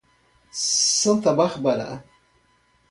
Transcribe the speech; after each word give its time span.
Santa 0.97 1.31
Bárbara 1.31 2.03